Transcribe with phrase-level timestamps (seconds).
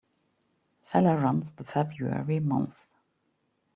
[0.89, 2.79] Feller runs the February months.